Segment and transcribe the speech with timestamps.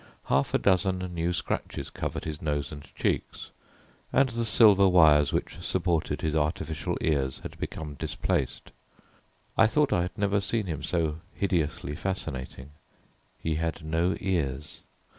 [0.29, 3.51] Half a dozen new scratches covered his nose and cheeks,
[4.11, 8.71] and the silver wires which supported his artificial ears had become displaced.
[9.55, 12.71] I thought I had never seen him so hideously fascinating.
[13.37, 14.79] He had no ears.